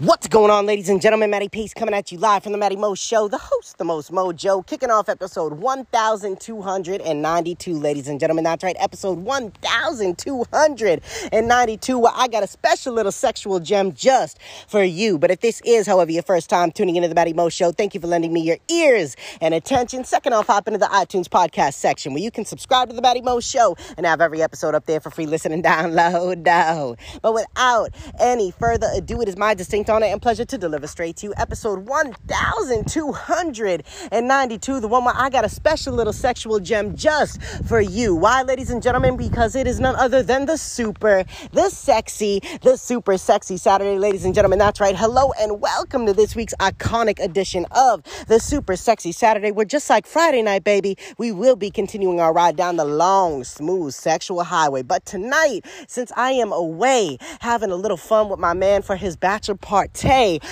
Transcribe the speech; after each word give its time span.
What's 0.00 0.28
going 0.28 0.50
on, 0.50 0.64
ladies 0.64 0.88
and 0.88 1.02
gentlemen? 1.02 1.28
Matty 1.28 1.50
Pace 1.50 1.74
coming 1.74 1.94
at 1.94 2.10
you 2.10 2.16
live 2.16 2.42
from 2.42 2.52
the 2.52 2.58
Matty 2.58 2.76
Mo 2.76 2.94
Show, 2.94 3.28
the 3.28 3.36
host, 3.36 3.76
the 3.76 3.84
most 3.84 4.10
mojo, 4.10 4.66
kicking 4.66 4.90
off 4.90 5.10
episode 5.10 5.52
1292, 5.52 7.78
ladies 7.78 8.08
and 8.08 8.18
gentlemen. 8.18 8.44
That's 8.44 8.64
right, 8.64 8.76
episode 8.78 9.18
1292, 9.18 11.98
where 11.98 12.12
I 12.14 12.28
got 12.28 12.42
a 12.42 12.46
special 12.46 12.94
little 12.94 13.12
sexual 13.12 13.60
gem 13.60 13.92
just 13.92 14.38
for 14.68 14.82
you. 14.82 15.18
But 15.18 15.32
if 15.32 15.40
this 15.40 15.60
is, 15.66 15.86
however, 15.86 16.12
your 16.12 16.22
first 16.22 16.48
time 16.48 16.72
tuning 16.72 16.96
into 16.96 17.10
the 17.10 17.14
Matty 17.14 17.34
Mo 17.34 17.50
Show, 17.50 17.70
thank 17.70 17.92
you 17.92 18.00
for 18.00 18.06
lending 18.06 18.32
me 18.32 18.40
your 18.40 18.56
ears 18.70 19.16
and 19.42 19.52
attention. 19.52 20.04
Second 20.04 20.32
off, 20.32 20.46
hop 20.46 20.66
into 20.66 20.78
the 20.78 20.86
iTunes 20.86 21.26
podcast 21.26 21.74
section 21.74 22.14
where 22.14 22.22
you 22.22 22.30
can 22.30 22.46
subscribe 22.46 22.88
to 22.88 22.96
the 22.96 23.02
Matty 23.02 23.20
Mo 23.20 23.38
Show 23.38 23.76
and 23.98 24.06
have 24.06 24.22
every 24.22 24.40
episode 24.40 24.74
up 24.74 24.86
there 24.86 25.00
for 25.00 25.10
free 25.10 25.26
listen 25.26 25.52
and 25.52 25.62
download. 25.62 26.96
But 27.20 27.34
without 27.34 27.90
any 28.18 28.50
further 28.50 28.88
ado, 28.94 29.20
it 29.20 29.28
is 29.28 29.36
my 29.36 29.52
distinct 29.52 29.89
and 29.90 30.22
pleasure 30.22 30.44
to 30.44 30.56
deliver 30.56 30.86
straight 30.86 31.16
to 31.16 31.26
you 31.26 31.34
episode 31.36 31.88
1292, 31.88 34.80
the 34.80 34.86
one 34.86 35.04
where 35.04 35.16
I 35.16 35.28
got 35.30 35.44
a 35.44 35.48
special 35.48 35.92
little 35.92 36.12
sexual 36.12 36.60
gem 36.60 36.94
just 36.94 37.42
for 37.66 37.80
you. 37.80 38.14
Why, 38.14 38.42
ladies 38.42 38.70
and 38.70 38.80
gentlemen? 38.80 39.16
Because 39.16 39.56
it 39.56 39.66
is 39.66 39.80
none 39.80 39.96
other 39.96 40.22
than 40.22 40.46
the 40.46 40.58
super, 40.58 41.24
the 41.52 41.70
sexy, 41.70 42.40
the 42.62 42.76
super 42.76 43.18
sexy 43.18 43.56
Saturday, 43.56 43.98
ladies 43.98 44.24
and 44.24 44.32
gentlemen. 44.32 44.60
That's 44.60 44.80
right. 44.80 44.94
Hello 44.94 45.32
and 45.40 45.60
welcome 45.60 46.06
to 46.06 46.12
this 46.12 46.36
week's 46.36 46.54
iconic 46.60 47.18
edition 47.18 47.66
of 47.72 48.04
the 48.28 48.38
super 48.38 48.76
sexy 48.76 49.10
Saturday, 49.10 49.50
where 49.50 49.66
just 49.66 49.90
like 49.90 50.06
Friday 50.06 50.42
night, 50.42 50.62
baby, 50.62 50.96
we 51.18 51.32
will 51.32 51.56
be 51.56 51.68
continuing 51.68 52.20
our 52.20 52.32
ride 52.32 52.54
down 52.54 52.76
the 52.76 52.84
long, 52.84 53.42
smooth 53.42 53.92
sexual 53.92 54.44
highway. 54.44 54.82
But 54.82 55.04
tonight, 55.04 55.62
since 55.88 56.12
I 56.16 56.30
am 56.30 56.52
away 56.52 57.18
having 57.40 57.72
a 57.72 57.76
little 57.76 57.96
fun 57.96 58.28
with 58.28 58.38
my 58.38 58.54
man 58.54 58.82
for 58.82 58.94
his 58.94 59.16
bachelor 59.16 59.56
party, 59.56 59.79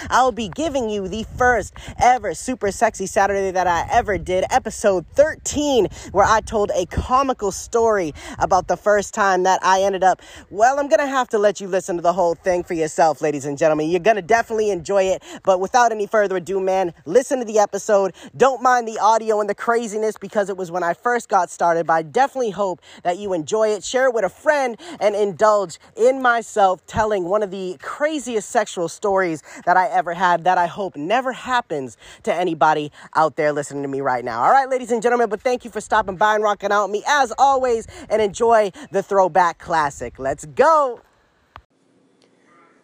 I'll 0.09 0.33
be 0.33 0.49
giving 0.49 0.89
you 0.89 1.07
the 1.07 1.25
first 1.37 1.75
ever 1.99 2.33
super 2.33 2.73
sexy 2.73 3.05
Saturday 3.05 3.51
that 3.51 3.67
I 3.67 3.87
ever 3.91 4.17
did, 4.17 4.47
episode 4.51 5.05
13, 5.15 5.89
where 6.13 6.25
I 6.25 6.41
told 6.41 6.71
a 6.75 6.87
comical 6.87 7.53
story 7.53 8.15
about 8.39 8.69
the 8.69 8.77
first 8.77 9.13
time 9.13 9.43
that 9.43 9.61
I 9.63 9.83
ended 9.83 10.03
up. 10.03 10.23
Well, 10.49 10.79
I'm 10.81 10.89
gonna 10.89 11.07
have 11.07 11.29
to 11.29 11.39
let 11.39 11.61
you 11.61 11.69
listen 11.69 11.97
to 11.97 12.03
the 12.03 12.15
whole 12.15 12.37
thing 12.37 12.65
for 12.65 12.73
yourself, 12.73 13.21
ladies 13.21 13.45
and 13.45 13.59
gentlemen. 13.59 13.91
You're 13.91 14.01
gonna 14.01 14.23
definitely 14.23 14.71
enjoy 14.71 15.03
it, 15.05 15.23
but 15.45 15.61
without 15.61 15.93
any 15.93 16.07
further 16.07 16.37
ado, 16.37 16.59
man, 16.59 16.95
listen 17.05 17.39
to 17.41 17.45
the 17.45 17.59
episode. 17.59 18.15
Don't 18.35 18.63
mind 18.63 18.89
the 18.89 18.99
audio 18.99 19.41
and 19.41 19.51
the 19.51 19.55
craziness 19.55 20.17
because 20.19 20.49
it 20.49 20.57
was 20.57 20.71
when 20.71 20.83
I 20.83 20.95
first 20.95 21.29
got 21.29 21.51
started, 21.51 21.87
but 21.87 21.93
I 21.93 22.03
definitely 22.03 22.51
hope 22.51 22.81
that 23.03 23.19
you 23.19 23.35
enjoy 23.35 23.69
it. 23.69 23.85
Share 23.85 24.07
it 24.07 24.15
with 24.15 24.25
a 24.25 24.31
friend 24.31 24.79
and 25.01 25.15
indulge 25.15 25.79
in 25.97 26.23
myself 26.23 26.87
telling 26.87 27.25
one 27.25 27.43
of 27.43 27.51
the 27.51 27.77
craziest 27.83 28.49
sexual 28.49 28.89
stories 28.89 29.18
that 29.65 29.77
I 29.77 29.89
ever 29.89 30.15
had 30.15 30.45
that 30.45 30.59
I 30.59 30.67
hope 30.67 30.97
never 30.97 31.33
happens 31.33 31.97
to 32.23 32.33
anybody 32.33 32.93
out 33.17 33.37
there 33.37 33.53
listening 33.53 33.83
to 33.83 33.89
me 33.89 34.01
right 34.01 34.25
now. 34.25 34.43
All 34.43 34.51
right, 34.51 34.69
ladies 34.69 34.93
and 34.93 35.03
gentlemen, 35.03 35.29
but 35.29 35.41
thank 35.41 35.65
you 35.65 35.71
for 35.71 35.81
stopping 35.81 36.17
by 36.17 36.35
and 36.35 36.45
rocking 36.45 36.71
out 36.71 36.85
with 36.85 36.93
me 36.93 37.05
as 37.07 37.33
always 37.39 37.87
and 38.09 38.23
enjoy 38.23 38.71
the 38.91 39.03
throwback 39.03 39.59
classic. 39.59 40.19
Let's 40.19 40.45
go. 40.45 41.01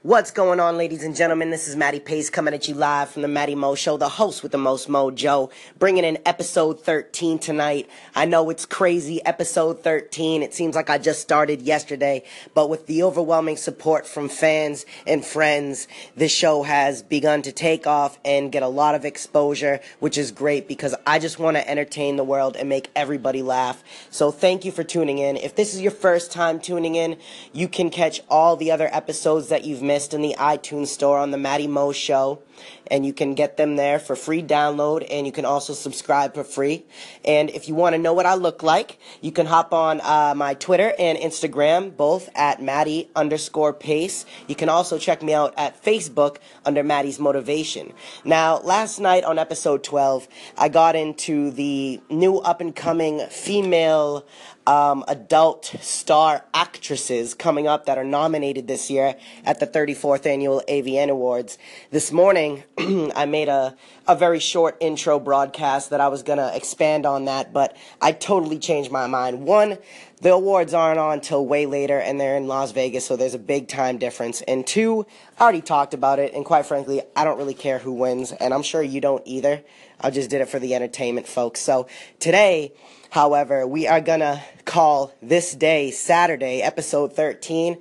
What's 0.05 0.33
going 0.33 0.61
on, 0.61 0.77
ladies 0.77 1.03
and 1.03 1.17
gentlemen? 1.17 1.49
This 1.49 1.67
is 1.67 1.77
Matty 1.77 1.99
Pace 1.99 2.29
coming 2.29 2.53
at 2.53 2.69
you 2.69 2.75
live 2.75 3.09
from 3.09 3.23
the 3.23 3.29
Matty 3.29 3.55
Mo 3.55 3.75
Show, 3.75 3.97
the 3.97 4.11
host 4.11 4.43
with 4.43 4.53
the 4.53 4.59
most 4.59 4.87
mojo, 4.87 5.51
bringing 5.79 6.05
in 6.05 6.19
episode 6.27 6.85
13 6.85 7.39
tonight. 7.39 7.89
I 8.15 8.27
know 8.27 8.51
it's 8.51 8.67
crazy, 8.67 9.25
episode 9.25 9.83
13. 9.83 10.43
It 10.43 10.53
seems 10.53 10.75
like 10.77 10.91
I 10.91 10.99
just 10.99 11.23
started 11.23 11.63
yesterday, 11.63 12.23
but 12.53 12.69
with 12.69 12.87
the 12.87 13.03
overwhelming 13.03 13.57
support 13.57 14.07
from 14.07 14.29
fans 14.29 14.85
and 15.07 15.25
friends, 15.25 15.89
this 16.15 16.31
show 16.31 16.65
has 16.65 17.03
begun 17.03 17.41
to 17.41 17.51
take 17.51 17.87
off 17.87 18.19
and 18.27 18.53
get 18.53 18.63
a 18.63 18.69
lot 18.69 18.95
of 18.95 19.07
exposure, 19.07 19.81
which 20.01 20.19
is 20.19 20.33
great 20.33 20.69
because 20.69 20.95
I 21.07 21.19
just 21.19 21.39
want 21.39 21.57
to 21.57 21.67
entertain 21.67 22.17
the 22.17 22.25
world 22.25 22.57
and 22.57 22.69
make 22.69 22.91
everybody 22.95 23.41
laugh. 23.41 23.83
So 24.11 24.31
thank 24.31 24.67
you 24.67 24.71
for 24.71 24.85
tuning 24.85 25.17
in. 25.17 25.39
If 25.39 25.57
this 25.57 25.73
is 25.73 25.81
your 25.81 25.93
first 25.93 26.31
time 26.31 26.61
tuning 26.61 26.95
in, 26.95 27.17
you 27.55 27.69
can 27.69 27.89
catch 27.89 28.21
all 28.29 28.57
the 28.57 28.71
other 28.71 28.91
episodes 28.93 29.49
that 29.49 29.65
you've 29.65 29.81
missed 29.81 29.94
in 29.95 30.23
the 30.23 30.35
iTunes 30.39 30.89
store 30.89 31.19
on 31.19 31.31
the 31.31 31.39
Matty 31.39 31.69
Mo 31.69 31.93
Show, 31.93 32.43
and 32.89 33.07
you 33.07 33.13
can 33.13 33.35
get 33.35 33.57
them 33.57 33.77
there 33.77 34.01
for 34.01 34.17
free 34.17 34.43
download, 34.43 35.07
and 35.09 35.25
you 35.25 35.33
can 35.33 35.45
also 35.45 35.73
subscribe 35.73 36.35
for 36.35 36.43
free. 36.43 36.85
And 37.25 37.49
if 37.51 37.69
you 37.69 37.77
want 37.77 37.95
to 37.95 37.99
know 38.01 38.13
what 38.13 38.27
I 38.27 38.35
look 38.35 38.65
like, 38.65 38.99
you 39.21 39.31
can 39.31 39.47
hop 39.47 39.73
on 39.73 40.01
uh, 40.01 40.35
my 40.37 40.55
Twitter 40.55 40.93
and 40.99 41.17
Instagram, 41.17 41.97
both 41.97 42.29
at 42.35 42.61
Matty 42.61 43.09
underscore 43.15 43.73
Pace. 43.73 44.27
You 44.49 44.57
can 44.57 44.69
also 44.69 44.99
check 44.99 45.23
me 45.23 45.33
out 45.33 45.55
at 45.57 45.81
Facebook 45.83 46.39
under 46.65 46.83
Matty's 46.83 47.21
Motivation. 47.21 47.93
Now, 48.25 48.59
last 48.59 48.99
night 48.99 49.23
on 49.23 49.39
episode 49.39 49.85
12, 49.85 50.27
I 50.59 50.69
got 50.69 50.97
into 50.97 51.53
the 51.53 52.01
new 52.11 52.39
up 52.39 52.61
and 52.61 52.75
coming 52.75 53.21
female 53.29 54.27
um, 54.67 55.05
adult 55.09 55.67
star 55.81 56.45
actresses 56.55 57.35
coming 57.35 57.67
up 57.67 57.87
that 57.87 57.99
are 57.99 58.05
nominated 58.05 58.67
this 58.67 58.91
year 58.91 59.17
at 59.45 59.61
the 59.61 59.67
34th 59.67 60.27
annual 60.27 60.63
AVN 60.69 61.11
Awards. 61.11 61.59
This 61.91 62.11
morning, 62.11 62.65
I 62.79 63.27
made 63.27 63.49
a, 63.49 63.77
a 64.09 64.17
very 64.17 64.41
short 64.41 64.77
intro 64.81 65.19
broadcast 65.19 65.91
that 65.91 66.01
I 66.01 66.09
was 66.09 66.23
going 66.23 66.39
to 66.39 66.55
expand 66.57 67.05
on 67.05 67.27
that, 67.27 67.53
but 67.53 67.77
I 68.01 68.13
totally 68.13 68.59
changed 68.59 68.91
my 68.91 69.07
mind. 69.07 69.45
One, 69.45 69.79
the 70.21 70.33
awards 70.33 70.73
aren't 70.73 70.99
on 70.99 71.15
until 71.15 71.45
way 71.45 71.67
later 71.67 71.99
and 71.99 72.19
they're 72.19 72.37
in 72.37 72.47
Las 72.47 72.73
Vegas, 72.73 73.05
so 73.05 73.17
there's 73.17 73.35
a 73.35 73.39
big 73.39 73.69
time 73.69 73.99
difference. 73.99 74.41
And 74.43 74.67
two, 74.67 75.07
I 75.39 75.43
already 75.43 75.61
talked 75.61 75.93
about 75.93 76.19
it, 76.19 76.33
and 76.33 76.45
quite 76.45 76.65
frankly, 76.65 77.03
I 77.15 77.25
don't 77.25 77.37
really 77.37 77.55
care 77.55 77.79
who 77.79 77.93
wins, 77.93 78.33
and 78.33 78.55
I'm 78.55 78.63
sure 78.63 78.83
you 78.83 79.01
don't 79.01 79.23
either. 79.27 79.63
I 80.01 80.11
just 80.11 80.31
did 80.31 80.41
it 80.41 80.49
for 80.49 80.59
the 80.59 80.75
entertainment, 80.75 81.27
folks. 81.27 81.61
So 81.61 81.87
today, 82.19 82.73
However, 83.15 83.65
we 83.65 83.87
are 83.87 84.01
gonna 84.01 84.43
call 84.65 85.15
this 85.23 85.55
day 85.55 85.93
Saturday, 85.93 86.61
episode 86.61 87.15
13. 87.15 87.79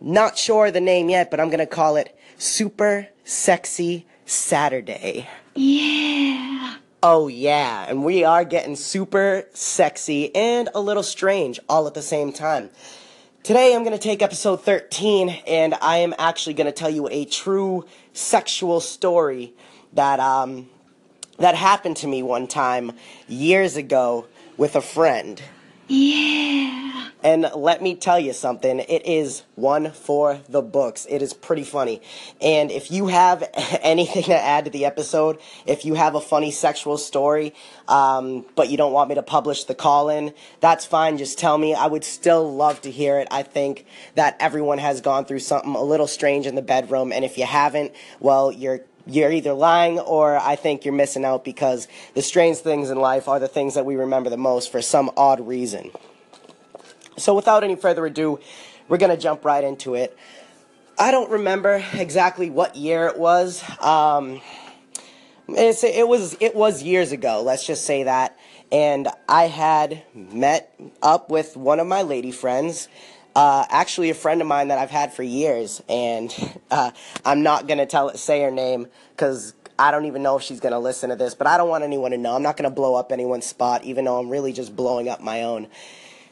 Not 0.00 0.38
sure 0.38 0.70
the 0.70 0.80
name 0.80 1.10
yet, 1.10 1.30
but 1.30 1.40
I'm 1.40 1.50
gonna 1.50 1.66
call 1.66 1.96
it 1.96 2.18
Super 2.38 3.08
Sexy 3.22 4.06
Saturday. 4.24 5.28
Yeah. 5.54 6.76
Oh, 7.02 7.28
yeah. 7.28 7.84
And 7.86 8.02
we 8.02 8.24
are 8.24 8.46
getting 8.46 8.74
super 8.74 9.46
sexy 9.52 10.34
and 10.34 10.70
a 10.74 10.80
little 10.80 11.02
strange 11.02 11.60
all 11.68 11.86
at 11.86 11.92
the 11.92 12.00
same 12.00 12.32
time. 12.32 12.70
Today 13.42 13.74
I'm 13.74 13.82
going 13.82 13.92
to 13.92 14.02
take 14.02 14.22
episode 14.22 14.62
13 14.62 15.28
and 15.46 15.74
I 15.82 15.98
am 15.98 16.14
actually 16.18 16.54
going 16.54 16.68
to 16.68 16.72
tell 16.72 16.88
you 16.88 17.08
a 17.10 17.26
true 17.26 17.84
sexual 18.14 18.80
story 18.80 19.52
that 19.92 20.18
um 20.20 20.70
that 21.42 21.56
happened 21.56 21.96
to 21.96 22.06
me 22.06 22.22
one 22.22 22.46
time 22.46 22.92
years 23.26 23.76
ago 23.76 24.26
with 24.56 24.76
a 24.76 24.80
friend. 24.80 25.42
Yeah. 25.88 27.08
And 27.24 27.50
let 27.54 27.82
me 27.82 27.94
tell 27.94 28.18
you 28.18 28.32
something, 28.32 28.80
it 28.80 29.06
is 29.06 29.42
one 29.54 29.92
for 29.92 30.40
the 30.48 30.62
books. 30.62 31.06
It 31.08 31.22
is 31.22 31.32
pretty 31.32 31.62
funny. 31.62 32.00
And 32.40 32.70
if 32.70 32.90
you 32.90 33.08
have 33.08 33.48
anything 33.80 34.24
to 34.24 34.34
add 34.34 34.64
to 34.64 34.70
the 34.70 34.84
episode, 34.84 35.38
if 35.66 35.84
you 35.84 35.94
have 35.94 36.14
a 36.14 36.20
funny 36.20 36.50
sexual 36.50 36.98
story, 36.98 37.54
um, 37.86 38.44
but 38.56 38.70
you 38.70 38.76
don't 38.76 38.92
want 38.92 39.08
me 39.08 39.14
to 39.16 39.22
publish 39.22 39.64
the 39.64 39.74
call 39.74 40.08
in, 40.08 40.34
that's 40.60 40.84
fine. 40.84 41.18
Just 41.18 41.38
tell 41.38 41.58
me. 41.58 41.74
I 41.74 41.86
would 41.86 42.04
still 42.04 42.52
love 42.54 42.80
to 42.82 42.90
hear 42.90 43.18
it. 43.18 43.28
I 43.30 43.42
think 43.42 43.86
that 44.14 44.36
everyone 44.40 44.78
has 44.78 45.00
gone 45.00 45.24
through 45.24 45.40
something 45.40 45.74
a 45.74 45.82
little 45.82 46.08
strange 46.08 46.46
in 46.46 46.54
the 46.54 46.62
bedroom. 46.62 47.12
And 47.12 47.24
if 47.24 47.38
you 47.38 47.46
haven't, 47.46 47.92
well, 48.18 48.50
you're 48.50 48.80
you're 49.06 49.32
either 49.32 49.52
lying 49.52 49.98
or 49.98 50.36
I 50.36 50.56
think 50.56 50.84
you're 50.84 50.94
missing 50.94 51.24
out 51.24 51.44
because 51.44 51.88
the 52.14 52.22
strange 52.22 52.58
things 52.58 52.90
in 52.90 52.98
life 52.98 53.28
are 53.28 53.40
the 53.40 53.48
things 53.48 53.74
that 53.74 53.84
we 53.84 53.96
remember 53.96 54.30
the 54.30 54.36
most 54.36 54.70
for 54.70 54.80
some 54.82 55.10
odd 55.16 55.46
reason. 55.46 55.90
So, 57.16 57.34
without 57.34 57.64
any 57.64 57.76
further 57.76 58.06
ado, 58.06 58.40
we're 58.88 58.98
going 58.98 59.14
to 59.14 59.20
jump 59.20 59.44
right 59.44 59.62
into 59.62 59.94
it. 59.94 60.16
I 60.98 61.10
don't 61.10 61.30
remember 61.30 61.84
exactly 61.94 62.50
what 62.50 62.76
year 62.76 63.06
it 63.06 63.18
was. 63.18 63.62
Um, 63.80 64.40
it 65.48 66.06
was 66.06 66.36
it 66.40 66.54
was 66.54 66.82
years 66.82 67.12
ago. 67.12 67.42
Let's 67.42 67.66
just 67.66 67.84
say 67.84 68.04
that. 68.04 68.38
And 68.70 69.08
I 69.28 69.44
had 69.44 70.02
met 70.14 70.74
up 71.02 71.28
with 71.28 71.56
one 71.56 71.78
of 71.80 71.86
my 71.86 72.02
lady 72.02 72.30
friends 72.30 72.88
uh, 73.34 73.64
actually 73.70 74.10
a 74.10 74.14
friend 74.14 74.40
of 74.40 74.46
mine 74.46 74.68
that 74.68 74.78
I've 74.78 74.90
had 74.90 75.12
for 75.12 75.22
years, 75.22 75.82
and 75.88 76.34
uh, 76.70 76.90
I'm 77.24 77.42
not 77.42 77.66
gonna 77.66 77.86
tell 77.86 78.08
it, 78.08 78.18
say 78.18 78.42
her 78.42 78.50
name 78.50 78.86
because 79.10 79.54
I 79.78 79.90
don't 79.90 80.04
even 80.04 80.22
know 80.22 80.36
if 80.36 80.42
she's 80.42 80.60
gonna 80.60 80.78
listen 80.78 81.10
to 81.10 81.16
this. 81.16 81.34
But 81.34 81.46
I 81.46 81.56
don't 81.56 81.68
want 81.68 81.84
anyone 81.84 82.10
to 82.12 82.18
know. 82.18 82.34
I'm 82.34 82.42
not 82.42 82.56
gonna 82.56 82.70
blow 82.70 82.94
up 82.94 83.12
anyone's 83.12 83.46
spot, 83.46 83.84
even 83.84 84.04
though 84.04 84.18
I'm 84.18 84.28
really 84.28 84.52
just 84.52 84.76
blowing 84.76 85.08
up 85.08 85.20
my 85.20 85.42
own. 85.42 85.68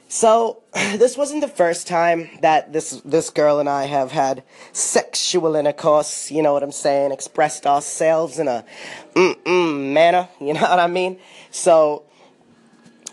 So 0.09 0.63
this 0.75 1.17
wasn't 1.17 1.41
the 1.41 1.49
first 1.49 1.87
time 1.87 2.29
that 2.43 2.73
this 2.73 3.01
this 3.05 3.31
girl 3.31 3.61
and 3.61 3.69
I 3.69 3.85
have 3.85 4.11
had 4.11 4.43
sexual 4.73 5.55
intercourse. 5.55 6.31
You 6.31 6.43
know 6.43 6.53
what 6.53 6.63
I'm 6.63 6.73
saying? 6.73 7.13
Expressed 7.13 7.67
ourselves 7.67 8.39
in 8.39 8.49
a 8.49 8.65
mm 9.15 9.35
mm 9.45 9.93
manner. 9.93 10.29
You 10.41 10.55
know 10.55 10.63
what 10.63 10.81
I 10.81 10.89
mean? 10.89 11.19
So 11.51 12.05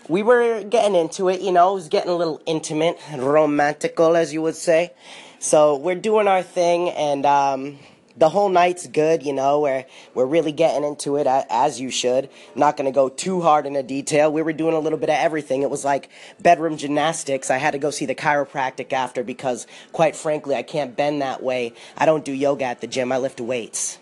we 0.08 0.22
were 0.22 0.64
getting 0.64 0.94
into 0.94 1.28
it, 1.28 1.40
you 1.40 1.52
know, 1.52 1.72
it 1.72 1.74
was 1.74 1.88
getting 1.88 2.10
a 2.10 2.16
little 2.16 2.40
intimate 2.46 2.98
and 3.10 3.22
romantical, 3.22 4.16
as 4.16 4.32
you 4.32 4.42
would 4.42 4.56
say. 4.56 4.92
So 5.38 5.76
we're 5.76 5.94
doing 5.94 6.26
our 6.26 6.42
thing, 6.42 6.88
and 6.90 7.24
um, 7.26 7.78
the 8.16 8.28
whole 8.28 8.48
night's 8.48 8.86
good, 8.86 9.22
you 9.22 9.32
know, 9.32 9.60
we're, 9.60 9.84
we're 10.14 10.26
really 10.26 10.50
getting 10.50 10.82
into 10.82 11.16
it 11.16 11.26
as 11.28 11.80
you 11.80 11.90
should. 11.90 12.28
not 12.56 12.76
to 12.76 12.90
go 12.90 13.08
too 13.08 13.42
hard 13.42 13.66
into 13.66 13.82
detail. 13.82 14.32
We 14.32 14.42
were 14.42 14.52
doing 14.52 14.74
a 14.74 14.80
little 14.80 14.98
bit 14.98 15.10
of 15.10 15.16
everything. 15.16 15.62
It 15.62 15.70
was 15.70 15.84
like 15.84 16.08
bedroom 16.40 16.76
gymnastics. 16.76 17.50
I 17.50 17.58
had 17.58 17.72
to 17.72 17.78
go 17.78 17.90
see 17.90 18.06
the 18.06 18.14
chiropractic 18.14 18.92
after 18.92 19.22
because, 19.22 19.66
quite 19.92 20.16
frankly, 20.16 20.56
I 20.56 20.62
can't 20.62 20.96
bend 20.96 21.22
that 21.22 21.42
way. 21.42 21.74
I 21.96 22.06
don't 22.06 22.24
do 22.24 22.32
yoga 22.32 22.64
at 22.64 22.80
the 22.80 22.86
gym. 22.86 23.12
I 23.12 23.18
lift 23.18 23.40
weights. 23.40 23.98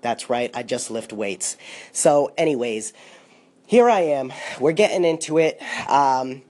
That's 0.00 0.30
right. 0.30 0.50
I 0.54 0.62
just 0.62 0.90
lift 0.90 1.12
weights. 1.12 1.56
So, 1.92 2.32
anyways, 2.38 2.92
here 3.70 3.88
I 3.88 4.00
am. 4.00 4.32
We're 4.58 4.72
getting 4.72 5.04
into 5.04 5.38
it. 5.38 5.62
Um, 5.88 6.42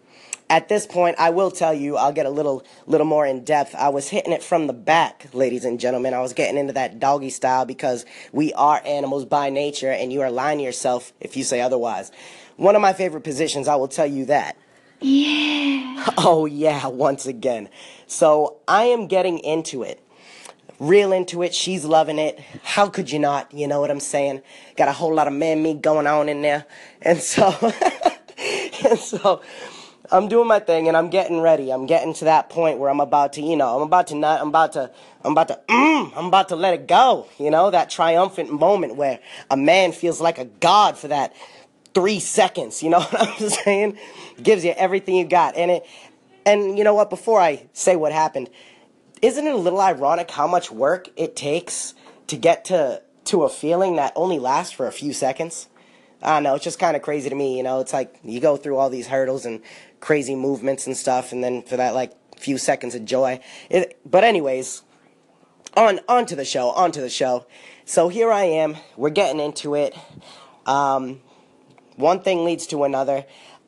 at 0.48 0.70
this 0.70 0.86
point, 0.86 1.16
I 1.18 1.28
will 1.28 1.50
tell 1.50 1.74
you, 1.74 1.98
I'll 1.98 2.14
get 2.14 2.24
a 2.24 2.30
little, 2.30 2.64
little 2.86 3.06
more 3.06 3.26
in 3.26 3.44
depth. 3.44 3.74
I 3.74 3.90
was 3.90 4.08
hitting 4.08 4.32
it 4.32 4.42
from 4.42 4.66
the 4.66 4.72
back, 4.72 5.26
ladies 5.34 5.66
and 5.66 5.78
gentlemen. 5.78 6.14
I 6.14 6.20
was 6.22 6.32
getting 6.32 6.56
into 6.56 6.72
that 6.72 6.98
doggy 6.98 7.28
style 7.28 7.66
because 7.66 8.06
we 8.32 8.54
are 8.54 8.80
animals 8.86 9.26
by 9.26 9.50
nature, 9.50 9.90
and 9.90 10.10
you 10.10 10.22
are 10.22 10.30
lying 10.30 10.60
to 10.60 10.64
yourself 10.64 11.12
if 11.20 11.36
you 11.36 11.44
say 11.44 11.60
otherwise. 11.60 12.10
One 12.56 12.74
of 12.74 12.80
my 12.80 12.94
favorite 12.94 13.22
positions, 13.22 13.68
I 13.68 13.76
will 13.76 13.88
tell 13.88 14.06
you 14.06 14.24
that. 14.24 14.56
Yeah. 15.00 15.76
Oh, 16.16 16.46
yeah, 16.46 16.86
once 16.86 17.26
again. 17.26 17.68
So 18.06 18.56
I 18.66 18.84
am 18.84 19.06
getting 19.06 19.38
into 19.40 19.82
it. 19.82 20.02
Real 20.80 21.12
into 21.12 21.42
it. 21.42 21.54
She's 21.54 21.84
loving 21.84 22.18
it. 22.18 22.40
How 22.64 22.88
could 22.88 23.10
you 23.10 23.18
not? 23.18 23.52
You 23.52 23.68
know 23.68 23.80
what 23.80 23.90
I'm 23.90 24.00
saying? 24.00 24.42
Got 24.76 24.88
a 24.88 24.92
whole 24.92 25.14
lot 25.14 25.28
of 25.28 25.34
man 25.34 25.62
meat 25.62 25.82
going 25.82 26.06
on 26.06 26.28
in 26.28 26.42
there. 26.42 26.64
And 27.02 27.18
so, 27.20 27.54
and 28.88 28.98
so, 28.98 29.42
I'm 30.12 30.28
doing 30.28 30.48
my 30.48 30.58
thing 30.58 30.88
and 30.88 30.96
I'm 30.96 31.08
getting 31.08 31.40
ready. 31.40 31.70
I'm 31.70 31.86
getting 31.86 32.14
to 32.14 32.24
that 32.24 32.50
point 32.50 32.78
where 32.78 32.90
I'm 32.90 33.00
about 33.00 33.34
to, 33.34 33.42
you 33.42 33.56
know, 33.56 33.76
I'm 33.76 33.82
about 33.82 34.08
to 34.08 34.16
not, 34.16 34.40
I'm 34.40 34.48
about 34.48 34.72
to, 34.72 34.90
I'm 35.22 35.32
about 35.32 35.48
to, 35.48 35.60
mm, 35.68 36.12
I'm 36.16 36.26
about 36.26 36.48
to 36.48 36.56
let 36.56 36.74
it 36.74 36.88
go. 36.88 37.28
You 37.38 37.50
know, 37.50 37.70
that 37.70 37.90
triumphant 37.90 38.50
moment 38.52 38.96
where 38.96 39.20
a 39.50 39.56
man 39.56 39.92
feels 39.92 40.20
like 40.20 40.38
a 40.38 40.46
god 40.46 40.98
for 40.98 41.08
that 41.08 41.32
three 41.94 42.18
seconds. 42.18 42.82
You 42.82 42.90
know 42.90 43.00
what 43.10 43.42
I'm 43.42 43.48
saying? 43.50 43.98
Gives 44.42 44.64
you 44.64 44.72
everything 44.72 45.14
you 45.14 45.26
got. 45.26 45.56
And 45.56 45.70
it, 45.70 45.86
and 46.44 46.76
you 46.76 46.82
know 46.82 46.94
what? 46.94 47.10
Before 47.10 47.40
I 47.40 47.66
say 47.72 47.94
what 47.94 48.12
happened, 48.12 48.50
isn't 49.22 49.46
it 49.46 49.54
a 49.54 49.58
little 49.58 49.80
ironic 49.80 50.30
how 50.30 50.46
much 50.46 50.70
work 50.70 51.08
it 51.16 51.36
takes 51.36 51.94
to 52.26 52.36
get 52.36 52.64
to, 52.66 53.02
to 53.24 53.42
a 53.44 53.48
feeling 53.48 53.96
that 53.96 54.12
only 54.16 54.38
lasts 54.38 54.72
for 54.72 54.86
a 54.86 54.92
few 54.92 55.12
seconds? 55.12 55.68
I 56.22 56.34
don't 56.34 56.42
know. 56.42 56.54
It's 56.54 56.64
just 56.64 56.78
kind 56.78 56.96
of 56.96 57.02
crazy 57.02 57.30
to 57.30 57.34
me. 57.34 57.56
You 57.56 57.62
know, 57.62 57.80
it's 57.80 57.92
like 57.92 58.14
you 58.22 58.40
go 58.40 58.56
through 58.56 58.76
all 58.76 58.90
these 58.90 59.06
hurdles 59.06 59.46
and 59.46 59.62
crazy 60.00 60.34
movements 60.34 60.86
and 60.86 60.96
stuff, 60.96 61.32
and 61.32 61.42
then 61.42 61.62
for 61.62 61.76
that 61.78 61.94
like 61.94 62.12
few 62.38 62.58
seconds 62.58 62.94
of 62.94 63.04
joy. 63.04 63.40
It, 63.70 63.98
but 64.04 64.24
anyways, 64.24 64.82
on 65.76 66.00
on 66.08 66.26
to 66.26 66.36
the 66.36 66.44
show. 66.44 66.70
On 66.70 66.92
to 66.92 67.00
the 67.00 67.08
show. 67.08 67.46
So 67.84 68.08
here 68.08 68.30
I 68.30 68.44
am. 68.44 68.76
We're 68.96 69.10
getting 69.10 69.40
into 69.40 69.74
it. 69.74 69.96
Um, 70.66 71.22
one 71.96 72.20
thing 72.20 72.44
leads 72.44 72.66
to 72.68 72.84
another. 72.84 73.24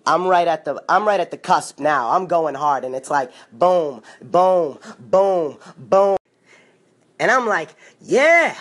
I'm 0.06 0.26
right 0.26 0.48
at 0.48 0.64
the 0.64 0.82
I'm 0.88 1.06
right 1.06 1.20
at 1.20 1.30
the 1.30 1.36
cusp 1.38 1.78
now. 1.78 2.10
I'm 2.10 2.26
going 2.26 2.54
hard, 2.54 2.84
and 2.84 2.94
it's 2.94 3.10
like 3.10 3.30
boom, 3.52 4.02
boom, 4.20 4.78
boom, 4.98 5.58
boom. 5.76 6.16
And 7.18 7.30
I'm 7.30 7.46
like, 7.46 7.68
yeah, 8.00 8.56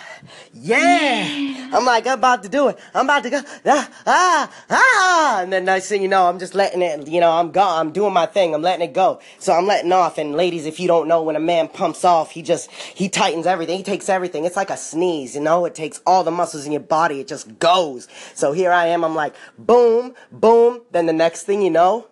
yeah. 0.54 1.70
I'm 1.72 1.84
like, 1.84 2.06
I'm 2.06 2.18
about 2.18 2.44
to 2.44 2.48
do 2.48 2.68
it. 2.68 2.78
I'm 2.94 3.06
about 3.06 3.24
to 3.24 3.30
go, 3.30 3.40
ah, 3.66 3.90
ah, 4.06 4.64
ah. 4.70 5.21
And 5.42 5.52
then 5.52 5.64
next 5.64 5.88
thing 5.88 6.02
you 6.02 6.08
know, 6.08 6.28
I'm 6.28 6.38
just 6.38 6.54
letting 6.54 6.82
it, 6.82 7.08
you 7.08 7.18
know, 7.20 7.32
I'm 7.32 7.50
go, 7.50 7.66
I'm 7.66 7.90
doing 7.90 8.12
my 8.12 8.26
thing. 8.26 8.54
I'm 8.54 8.62
letting 8.62 8.88
it 8.88 8.92
go. 8.92 9.18
So 9.40 9.52
I'm 9.52 9.66
letting 9.66 9.90
off. 9.90 10.16
And 10.16 10.36
ladies, 10.36 10.66
if 10.66 10.78
you 10.78 10.86
don't 10.86 11.08
know, 11.08 11.20
when 11.22 11.34
a 11.34 11.40
man 11.40 11.66
pumps 11.66 12.04
off, 12.04 12.30
he 12.30 12.42
just, 12.42 12.70
he 12.70 13.08
tightens 13.08 13.44
everything. 13.44 13.76
He 13.76 13.82
takes 13.82 14.08
everything. 14.08 14.44
It's 14.44 14.54
like 14.54 14.70
a 14.70 14.76
sneeze, 14.76 15.34
you 15.34 15.40
know, 15.40 15.64
it 15.64 15.74
takes 15.74 16.00
all 16.06 16.22
the 16.22 16.30
muscles 16.30 16.64
in 16.64 16.70
your 16.70 16.80
body. 16.80 17.18
It 17.18 17.26
just 17.26 17.58
goes. 17.58 18.06
So 18.34 18.52
here 18.52 18.70
I 18.70 18.86
am. 18.86 19.04
I'm 19.04 19.16
like, 19.16 19.34
boom, 19.58 20.14
boom. 20.30 20.82
Then 20.92 21.06
the 21.06 21.12
next 21.12 21.42
thing 21.42 21.60
you 21.60 21.70
know, 21.70 22.06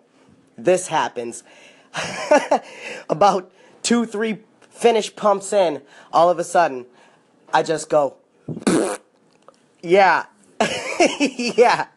this 0.57 0.87
happens. 0.87 1.43
About 3.09 3.49
two, 3.81 4.05
three 4.05 4.39
finish 4.69 5.15
pumps 5.15 5.53
in, 5.53 5.81
all 6.11 6.29
of 6.29 6.37
a 6.37 6.43
sudden, 6.43 6.85
I 7.53 7.63
just 7.63 7.89
go, 7.89 8.17
yeah, 9.81 10.25
yeah. 11.29 11.87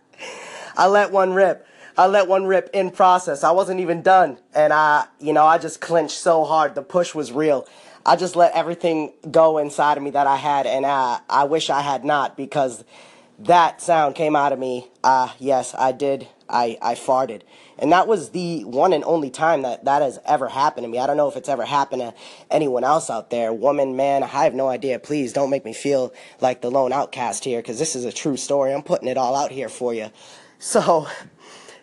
I 0.77 0.87
let 0.87 1.13
one 1.13 1.33
rip. 1.33 1.67
I 1.97 2.07
let 2.07 2.27
one 2.27 2.47
rip 2.47 2.71
in 2.73 2.91
process. 2.91 3.45
I 3.45 3.53
wasn't 3.53 3.81
even 3.81 4.03
done. 4.03 4.39
And 4.55 4.73
I, 4.73 5.07
you 5.21 5.33
know, 5.33 5.45
I 5.45 5.59
just 5.59 5.81
clenched 5.81 6.19
so 6.19 6.45
hard. 6.45 6.75
The 6.75 6.83
push 6.83 7.15
was 7.15 7.31
real. 7.31 7.69
I 8.05 8.17
just 8.17 8.37
let 8.37 8.53
everything 8.53 9.13
go 9.31 9.59
inside 9.59 9.97
of 9.97 10.03
me 10.03 10.11
that 10.11 10.27
I 10.27 10.37
had. 10.37 10.67
And 10.67 10.85
I, 10.85 11.21
I 11.29 11.45
wish 11.45 11.71
I 11.71 11.81
had 11.81 12.05
not 12.05 12.37
because 12.37 12.85
that 13.39 13.81
sound 13.81 14.15
came 14.15 14.35
out 14.37 14.53
of 14.53 14.59
me. 14.59 14.89
Ah, 15.03 15.31
uh, 15.31 15.35
yes, 15.39 15.75
I 15.75 15.93
did. 15.93 16.29
I, 16.49 16.79
I 16.83 16.95
farted. 16.95 17.43
And 17.79 17.91
that 17.93 18.07
was 18.07 18.31
the 18.31 18.65
one 18.65 18.93
and 18.93 19.03
only 19.05 19.31
time 19.31 19.63
that 19.63 19.85
that 19.87 20.03
has 20.03 20.19
ever 20.25 20.49
happened 20.49 20.85
to 20.85 20.89
me. 20.89 20.99
I 20.99 21.07
don't 21.07 21.17
know 21.17 21.29
if 21.29 21.37
it's 21.37 21.49
ever 21.49 21.65
happened 21.65 22.03
to 22.03 22.15
anyone 22.51 22.85
else 22.85 23.11
out 23.11 23.31
there. 23.31 23.53
Woman, 23.53 23.97
man, 23.97 24.23
I 24.23 24.27
have 24.27 24.55
no 24.55 24.69
idea. 24.69 24.99
Please 24.99 25.33
don't 25.33 25.51
make 25.51 25.65
me 25.65 25.73
feel 25.73 26.13
like 26.41 26.61
the 26.61 26.71
lone 26.71 26.93
outcast 26.93 27.45
here 27.45 27.61
because 27.61 27.79
this 27.79 27.97
is 27.97 28.05
a 28.05 28.13
true 28.13 28.37
story. 28.37 28.73
I'm 28.73 28.83
putting 28.83 29.09
it 29.09 29.17
all 29.17 29.35
out 29.35 29.51
here 29.51 29.69
for 29.69 29.95
you. 29.95 30.11
So, 30.67 31.09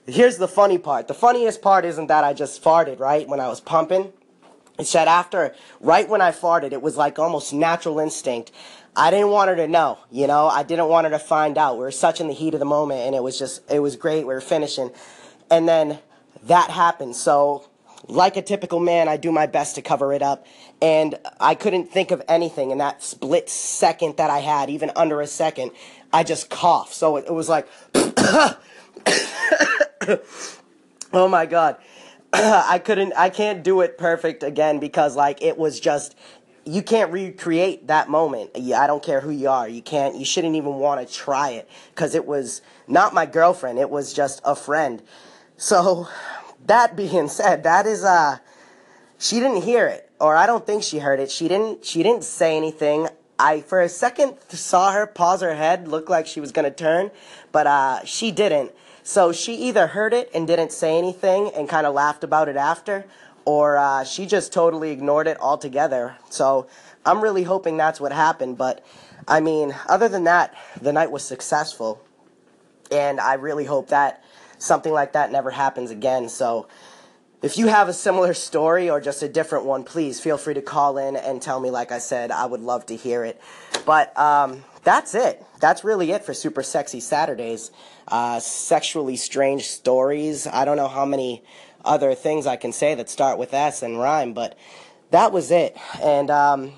here's 0.08 0.38
the 0.38 0.48
funny 0.48 0.80
part. 0.80 1.08
The 1.08 1.14
funniest 1.14 1.62
part 1.62 1.86
isn't 1.86 2.08
that 2.08 2.24
I 2.24 2.34
just 2.34 2.64
farted, 2.64 3.00
right? 3.00 3.28
When 3.28 3.40
I 3.40 3.48
was 3.48 3.62
pumping. 3.62 4.12
It's 4.80 4.92
that 4.94 5.08
after, 5.08 5.54
right 5.80 6.10
when 6.10 6.20
I 6.20 6.32
farted, 6.32 6.72
it 6.72 6.82
was 6.82 6.98
like 6.98 7.20
almost 7.20 7.54
natural 7.54 8.00
instinct. 8.00 8.52
I 8.96 9.12
didn't 9.12 9.30
want 9.30 9.50
her 9.50 9.56
to 9.58 9.68
know, 9.68 10.00
you 10.10 10.26
know, 10.26 10.48
I 10.48 10.64
didn't 10.64 10.88
want 10.88 11.06
her 11.06 11.12
to 11.12 11.20
find 11.20 11.60
out. 11.60 11.76
We 11.76 11.82
were 11.82 11.92
such 11.92 12.20
in 12.20 12.28
the 12.28 12.34
heat 12.34 12.56
of 12.56 12.60
the 12.60 12.66
moment 12.66 13.02
and 13.02 13.14
it 13.14 13.22
was 13.22 13.38
just, 13.38 13.62
it 13.70 13.82
was 13.82 13.96
great. 13.96 14.26
We 14.26 14.34
were 14.34 14.42
finishing. 14.42 14.90
And 15.52 15.70
then 15.70 16.00
that 16.46 16.72
happened. 16.72 17.16
So, 17.16 17.70
like 18.08 18.36
a 18.36 18.42
typical 18.42 18.80
man, 18.80 19.08
I 19.08 19.16
do 19.16 19.32
my 19.32 19.46
best 19.46 19.76
to 19.76 19.84
cover 19.84 20.12
it 20.12 20.24
up. 20.24 20.48
And 20.82 21.20
I 21.40 21.54
couldn't 21.54 21.92
think 21.92 22.10
of 22.10 22.24
anything 22.28 22.72
in 22.72 22.80
that 22.80 23.04
split 23.04 23.48
second 23.48 24.18
that 24.18 24.32
I 24.32 24.40
had, 24.40 24.72
even 24.72 24.92
under 24.96 25.22
a 25.22 25.28
second. 25.28 25.70
I 26.12 26.24
just 26.24 26.50
coughed. 26.50 26.96
So 26.96 27.18
it, 27.18 27.26
it 27.28 27.34
was 27.34 27.48
like, 27.48 27.68
oh 31.14 31.28
my 31.28 31.46
God. 31.46 31.78
I 32.34 32.80
couldn't, 32.80 33.14
I 33.14 33.30
can't 33.30 33.64
do 33.64 33.82
it 33.82 33.98
perfect 33.98 34.44
again 34.44 34.80
because 34.80 35.16
like 35.16 35.42
it 35.42 35.58
was 35.58 35.80
just, 35.80 36.16
you 36.66 36.82
can't 36.82 37.12
recreate 37.12 37.88
that 37.88 38.10
moment. 38.10 38.52
I 38.56 38.88
don't 38.88 39.04
care 39.04 39.20
who 39.22 39.32
you 39.32 39.50
are. 39.50 39.68
You 39.68 39.82
can't, 39.82 40.16
you 40.16 40.26
shouldn't 40.26 40.56
even 40.56 40.76
want 40.76 41.06
to 41.06 41.14
try 41.14 41.50
it 41.52 41.70
because 41.94 42.16
it 42.16 42.26
was 42.26 42.62
not 42.88 43.14
my 43.14 43.26
girlfriend. 43.26 43.80
It 43.80 43.90
was 43.90 44.14
just 44.14 44.42
a 44.46 44.56
friend. 44.56 45.02
So 45.58 46.08
that 46.66 46.96
being 46.96 47.28
said, 47.28 47.64
that 47.64 47.86
is, 47.86 48.04
uh, 48.04 48.38
she 49.18 49.40
didn't 49.40 49.64
hear 49.64 49.88
it 49.88 50.10
or 50.20 50.36
I 50.36 50.46
don't 50.46 50.66
think 50.66 50.84
she 50.84 51.00
heard 51.00 51.20
it. 51.20 51.32
She 51.32 51.48
didn't, 51.48 51.84
she 51.84 52.04
didn't 52.04 52.24
say 52.24 52.56
anything. 52.56 53.08
I, 53.42 53.62
for 53.62 53.82
a 53.82 53.90
second, 53.90 54.36
saw 54.50 54.92
her 54.92 55.08
pause 55.08 55.42
her 55.42 55.56
head, 55.56 55.88
look 55.88 56.10
like 56.10 56.28
she 56.28 56.40
was 56.40 56.52
to 56.52 56.72
turn, 56.72 57.10
but, 57.52 57.66
uh, 57.66 58.06
she 58.06 58.32
didn't. 58.32 58.72
So 59.04 59.32
she 59.32 59.56
either 59.56 59.88
heard 59.88 60.14
it 60.14 60.30
and 60.34 60.46
didn't 60.46 60.72
say 60.72 60.96
anything 60.98 61.50
and 61.56 61.68
kind 61.68 61.88
of 61.88 61.96
laughed 61.96 62.24
about 62.24 62.50
it 62.50 62.56
after, 62.56 63.06
or 63.46 63.78
uh, 63.78 64.04
she 64.04 64.28
just 64.28 64.54
totally 64.54 64.92
ignored 64.92 65.28
it 65.28 65.40
altogether. 65.40 66.18
So 66.30 66.68
I'm 67.04 67.20
really 67.20 67.42
hoping 67.42 67.78
that's 67.78 68.00
what 68.00 68.12
happened. 68.12 68.60
But 68.60 68.86
I 69.28 69.40
mean, 69.40 69.74
other 69.90 70.08
than 70.08 70.26
that, 70.26 70.56
the 70.80 70.94
night 70.94 71.12
was 71.12 71.24
successful. 71.24 72.00
And 72.92 73.20
I 73.20 73.34
really 73.36 73.66
hope 73.66 73.88
that 73.88 74.24
something 74.60 74.94
like 74.94 75.14
that 75.14 75.32
never 75.32 75.50
happens 75.50 75.90
again. 75.90 76.30
So 76.30 76.68
if 77.42 77.58
you 77.58 77.68
have 77.68 77.90
a 77.90 77.94
similar 77.94 78.34
story 78.34 78.90
or 78.90 79.02
just 79.02 79.24
a 79.24 79.30
different 79.30 79.66
one, 79.66 79.84
please 79.84 80.20
feel 80.20 80.38
free 80.38 80.54
to 80.54 80.62
call 80.62 80.98
in 80.98 81.16
and 81.16 81.42
tell 81.42 81.60
me. 81.60 81.72
Like 81.72 81.92
I 81.92 81.98
said, 81.98 82.32
I 82.32 82.46
would 82.46 82.62
love 82.62 82.86
to 82.88 82.96
hear 82.96 83.24
it. 83.24 83.42
But 83.86 84.18
um, 84.18 84.64
that's 84.84 85.16
it. 85.16 85.44
That's 85.60 85.84
really 85.84 86.12
it 86.12 86.24
for 86.24 86.34
Super 86.34 86.62
Sexy 86.62 87.00
Saturdays. 87.00 87.72
Uh, 88.08 88.40
sexually 88.40 89.16
strange 89.16 89.68
stories. 89.68 90.46
I 90.46 90.66
don't 90.66 90.78
know 90.78 90.88
how 90.88 91.06
many 91.06 91.44
other 91.84 92.14
things 92.14 92.46
I 92.46 92.58
can 92.58 92.72
say 92.72 92.94
that 92.96 93.10
start 93.10 93.40
with 93.40 93.54
S 93.54 93.82
and 93.82 93.98
rhyme, 93.98 94.34
but 94.34 94.58
that 95.10 95.32
was 95.32 95.50
it. 95.50 95.76
And 96.02 96.30
um, 96.30 96.74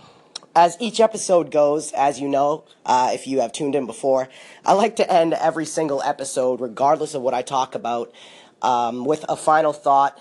as 0.56 0.78
each 0.80 1.02
episode 1.02 1.52
goes, 1.52 1.92
as 1.92 2.22
you 2.22 2.30
know, 2.30 2.64
uh, 2.86 3.12
if 3.14 3.28
you 3.28 3.42
have 3.42 3.52
tuned 3.52 3.76
in 3.76 3.86
before, 3.86 4.30
I 4.66 4.74
like 4.74 4.96
to 4.98 5.12
end 5.12 5.34
every 5.34 5.66
single 5.66 6.02
episode, 6.04 6.62
regardless 6.62 7.16
of 7.16 7.22
what 7.22 7.34
I 7.34 7.42
talk 7.42 7.76
about, 7.76 8.14
um, 8.62 9.04
with 9.04 9.26
a 9.28 9.36
final 9.36 9.74
thought. 9.74 10.18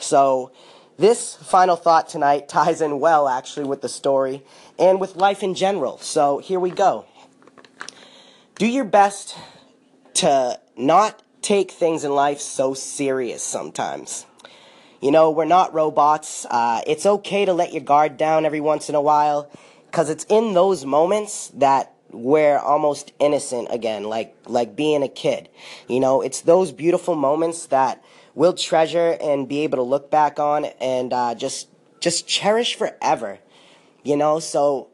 So, 0.00 0.52
this 0.96 1.34
final 1.36 1.76
thought 1.76 2.08
tonight 2.08 2.48
ties 2.48 2.80
in 2.80 3.00
well, 3.00 3.28
actually, 3.28 3.66
with 3.66 3.82
the 3.82 3.88
story 3.88 4.42
and 4.78 5.00
with 5.00 5.16
life 5.16 5.42
in 5.42 5.54
general. 5.54 5.98
So, 5.98 6.38
here 6.38 6.60
we 6.60 6.70
go. 6.70 7.06
Do 8.56 8.66
your 8.66 8.84
best 8.84 9.36
to 10.14 10.60
not 10.76 11.22
take 11.42 11.70
things 11.70 12.04
in 12.04 12.14
life 12.14 12.40
so 12.40 12.74
serious 12.74 13.42
sometimes. 13.42 14.26
You 15.00 15.10
know, 15.10 15.30
we're 15.30 15.44
not 15.44 15.74
robots. 15.74 16.46
Uh, 16.50 16.80
it's 16.86 17.04
okay 17.04 17.44
to 17.44 17.52
let 17.52 17.72
your 17.72 17.82
guard 17.82 18.16
down 18.16 18.46
every 18.46 18.60
once 18.60 18.88
in 18.88 18.94
a 18.94 19.02
while. 19.02 19.50
because 19.86 20.10
it's 20.10 20.24
in 20.28 20.54
those 20.54 20.84
moments 20.84 21.52
that 21.54 21.92
we're 22.10 22.58
almost 22.58 23.12
innocent 23.20 23.68
again, 23.70 24.04
like 24.04 24.34
like 24.46 24.74
being 24.74 25.02
a 25.02 25.08
kid. 25.08 25.48
You 25.88 26.00
know, 26.00 26.20
it's 26.20 26.40
those 26.40 26.72
beautiful 26.72 27.14
moments 27.14 27.66
that 27.66 28.02
we'll 28.34 28.54
treasure 28.54 29.16
and 29.20 29.48
be 29.48 29.60
able 29.60 29.78
to 29.78 29.82
look 29.82 30.10
back 30.10 30.38
on 30.38 30.66
and 30.80 31.12
uh, 31.12 31.34
just 31.34 31.68
just 32.00 32.26
cherish 32.26 32.74
forever. 32.74 33.38
You 34.02 34.16
know, 34.16 34.38
so 34.38 34.88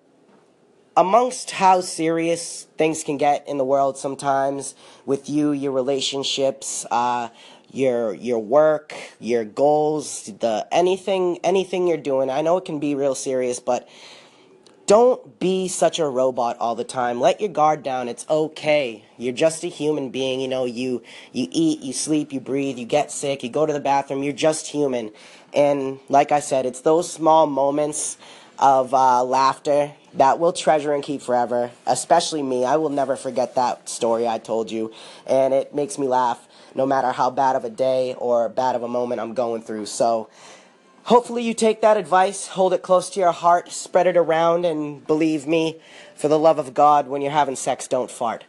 amongst 0.97 1.53
how 1.53 1.81
serious 1.81 2.67
things 2.77 3.03
can 3.03 3.17
get 3.17 3.47
in 3.49 3.59
the 3.59 3.65
world 3.65 3.97
sometimes 3.97 4.75
with 5.07 5.29
you, 5.29 5.53
your 5.53 5.73
relationships, 5.73 6.87
uh, 6.91 7.29
your 7.73 8.15
your 8.15 8.39
work, 8.39 8.95
your 9.19 9.45
goals, 9.45 10.27
the 10.41 10.67
anything 10.71 11.39
anything 11.43 11.87
you're 11.87 11.97
doing. 11.97 12.31
I 12.31 12.43
know 12.43 12.57
it 12.57 12.65
can 12.65 12.81
be 12.81 12.95
real 12.95 13.15
serious, 13.15 13.61
but 13.61 13.89
don't 14.91 15.39
be 15.39 15.69
such 15.69 16.01
a 16.01 16.05
robot 16.05 16.57
all 16.59 16.75
the 16.75 16.83
time. 16.83 17.21
Let 17.21 17.41
your 17.41 17.49
guard 17.49 17.85
down. 17.85 18.09
It's 18.09 18.29
okay. 18.29 19.05
You're 19.17 19.33
just 19.33 19.63
a 19.63 19.69
human 19.69 20.11
being. 20.11 20.41
You 20.41 20.49
know, 20.49 20.65
you 20.65 21.05
you 21.31 21.47
eat, 21.53 21.79
you 21.79 21.93
sleep, 21.93 22.33
you 22.33 22.41
breathe, 22.41 22.77
you 22.77 22.87
get 22.87 23.13
sick, 23.13 23.45
you 23.45 23.51
go 23.51 23.65
to 23.65 23.73
the 23.73 23.79
bathroom. 23.79 24.25
You're 24.25 24.33
just 24.33 24.67
human. 24.67 25.13
And 25.55 26.01
like 26.09 26.33
I 26.33 26.41
said, 26.41 26.67
it's 26.67 26.81
those 26.81 27.09
small 27.09 27.47
moments 27.47 28.19
of 28.59 28.93
uh, 28.93 29.23
laughter 29.23 29.93
that 30.15 30.41
we'll 30.41 30.53
treasure 30.53 30.93
and 30.93 31.05
keep 31.05 31.23
forever. 31.23 31.71
Especially 31.87 32.43
me. 32.43 32.65
I 32.65 32.75
will 32.75 32.89
never 32.89 33.15
forget 33.15 33.55
that 33.55 33.89
story 33.89 34.27
I 34.27 34.39
told 34.39 34.73
you, 34.73 34.93
and 35.25 35.55
it 35.55 35.73
makes 35.73 35.99
me 35.99 36.09
laugh 36.09 36.49
no 36.75 36.85
matter 36.85 37.13
how 37.13 37.31
bad 37.31 37.55
of 37.55 37.65
a 37.65 37.71
day 37.71 38.17
or 38.19 38.49
bad 38.49 38.75
of 38.75 38.83
a 38.83 38.89
moment 38.89 39.21
I'm 39.21 39.35
going 39.35 39.63
through. 39.63 39.87
So. 39.87 40.29
Hopefully, 41.11 41.43
you 41.43 41.55
take 41.55 41.81
that 41.81 41.97
advice, 41.97 42.47
hold 42.47 42.73
it 42.73 42.83
close 42.83 43.11
to 43.11 43.19
your 43.19 43.33
heart, 43.33 43.73
spread 43.73 44.07
it 44.07 44.17
around, 44.17 44.65
and 44.65 45.05
believe 45.09 45.45
me, 45.45 45.81
for 46.15 46.29
the 46.29 46.39
love 46.39 46.57
of 46.57 46.73
God, 46.73 47.09
when 47.09 47.21
you're 47.21 47.33
having 47.33 47.57
sex, 47.57 47.89
don't 47.89 48.13
fart. 48.13 48.45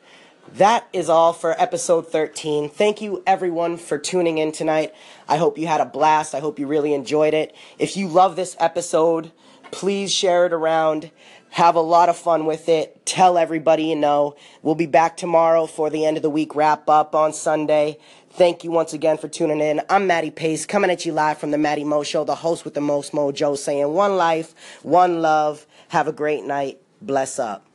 That 0.54 0.88
is 0.94 1.10
all 1.10 1.34
for 1.34 1.60
episode 1.60 2.12
13. 2.12 2.70
Thank 2.70 3.02
you, 3.02 3.24
everyone, 3.26 3.78
for 3.78 3.98
tuning 3.98 4.38
in 4.38 4.52
tonight. 4.52 4.94
I 5.28 5.38
hope 5.38 5.58
you 5.58 5.66
had 5.66 5.82
a 5.82 5.86
blast. 5.86 6.36
I 6.36 6.40
hope 6.40 6.60
you 6.60 6.68
really 6.68 6.94
enjoyed 6.94 7.34
it. 7.34 7.56
If 7.80 7.98
you 7.98 8.08
love 8.08 8.36
this 8.36 8.56
episode, 8.60 9.32
please 9.72 10.12
share 10.12 10.46
it 10.46 10.54
around. 10.54 11.10
Have 11.50 11.74
a 11.74 11.82
lot 11.82 12.10
of 12.10 12.16
fun 12.16 12.46
with 12.46 12.70
it. 12.70 13.08
Tell 13.08 13.40
everybody 13.40 13.86
you 13.86 13.96
know. 13.96 14.36
We'll 14.62 14.76
be 14.76 14.86
back 14.86 15.18
tomorrow 15.18 15.66
for 15.66 15.90
the 15.90 16.06
end 16.06 16.16
of 16.16 16.22
the 16.22 16.30
week 16.30 16.56
wrap 16.56 16.88
up 16.88 17.16
on 17.16 17.34
Sunday. 17.34 17.98
Thank 18.34 18.64
you 18.64 18.72
once 18.72 18.94
again 18.94 19.18
for 19.18 19.28
tuning 19.28 19.60
in. 19.60 19.82
I'm 19.90 20.08
Matty 20.08 20.32
Pace 20.32 20.66
coming 20.66 20.90
at 20.90 21.06
you 21.06 21.12
live 21.12 21.38
from 21.38 21.52
the 21.52 21.58
Matty 21.58 21.84
Mo 21.84 22.02
Show, 22.02 22.24
the 22.24 22.36
host 22.36 22.64
with 22.64 22.74
the 22.74 22.82
most 22.82 23.12
mojo, 23.12 23.58
saying 23.58 23.90
one 23.90 24.16
life, 24.16 24.56
one 24.84 25.22
love. 25.22 25.68
Have 25.90 26.08
a 26.08 26.14
great 26.14 26.46
night. 26.46 26.80
Bless 27.02 27.40
up. 27.40 27.66